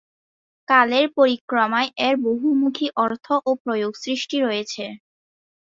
কালের 0.67 1.05
পরিক্রমায় 1.17 1.89
এর 1.99 2.15
বহুমুখী 2.25 2.87
অর্থ 2.97 3.25
ও 3.41 3.59
প্রয়োগ 3.63 3.93
সৃষ্টি 4.03 4.37
রয়েছে। 4.41 4.83